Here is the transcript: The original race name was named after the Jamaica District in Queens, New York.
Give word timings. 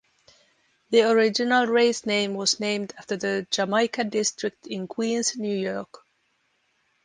The 0.89 1.07
original 1.11 1.67
race 1.67 2.07
name 2.07 2.33
was 2.33 2.59
named 2.59 2.91
after 2.97 3.17
the 3.17 3.45
Jamaica 3.51 4.03
District 4.05 4.65
in 4.65 4.87
Queens, 4.87 5.37
New 5.37 5.55
York. 5.55 5.99